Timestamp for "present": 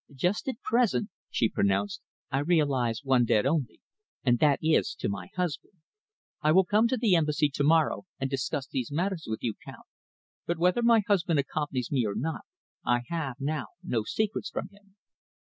0.63-1.11